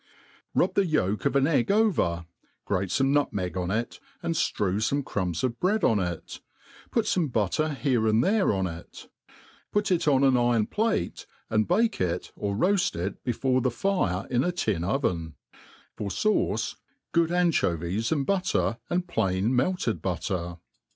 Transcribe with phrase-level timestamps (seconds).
[0.55, 2.25] Rub the yolk of an egg over;
[2.65, 7.05] grate fome nutnaeg on it, and ftrew fome crumbs of bread on it \ put
[7.05, 8.81] fome butter here and there on \U
[9.71, 14.25] Put it on an irorl plate, and bake it, or roaft it before the fire
[14.31, 15.35] in a tin oven;
[15.95, 16.77] for fauce
[17.11, 20.57] good an* Chovies and butter, and plain melted butter.